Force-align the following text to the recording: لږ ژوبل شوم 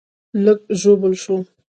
لږ 0.45 0.59
ژوبل 0.79 1.13
شوم 1.21 1.43